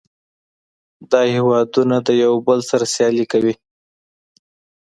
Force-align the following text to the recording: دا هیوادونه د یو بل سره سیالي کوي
دا 1.11 1.21
هیوادونه 1.35 1.97
د 2.07 2.09
یو 2.23 2.33
بل 2.47 2.59
سره 2.69 2.85
سیالي 2.93 3.25
کوي 3.31 3.53